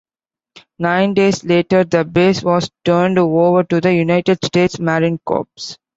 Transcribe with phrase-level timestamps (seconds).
[0.79, 5.77] Nine days later the base was turned over to the United States Marine Corps.